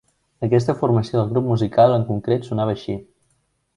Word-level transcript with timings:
Aquesta 0.45 0.75
formació 0.79 1.19
del 1.19 1.29
grup 1.33 1.47
musical 1.49 1.93
en 1.99 2.07
concret 2.09 2.49
sonava 2.49 2.75
així. 2.79 2.97